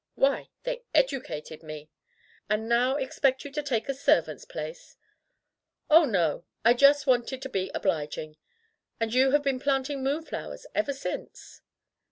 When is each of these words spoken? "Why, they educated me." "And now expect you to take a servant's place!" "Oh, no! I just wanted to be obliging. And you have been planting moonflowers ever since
"Why, 0.15 0.49
they 0.63 0.81
educated 0.95 1.61
me." 1.61 1.91
"And 2.49 2.67
now 2.67 2.95
expect 2.95 3.45
you 3.45 3.51
to 3.51 3.61
take 3.61 3.87
a 3.87 3.93
servant's 3.93 4.45
place!" 4.45 4.97
"Oh, 5.91 6.05
no! 6.05 6.43
I 6.65 6.73
just 6.73 7.05
wanted 7.05 7.39
to 7.43 7.49
be 7.49 7.69
obliging. 7.75 8.37
And 8.99 9.13
you 9.13 9.29
have 9.29 9.43
been 9.43 9.59
planting 9.59 10.01
moonflowers 10.03 10.65
ever 10.73 10.93
since 10.93 11.61